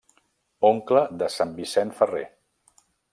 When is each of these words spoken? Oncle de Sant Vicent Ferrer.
Oncle 0.69 1.03
de 1.19 1.27
Sant 1.35 1.53
Vicent 1.59 1.93
Ferrer. 1.99 2.25